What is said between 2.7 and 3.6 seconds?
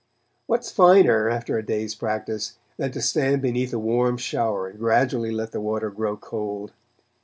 than to stand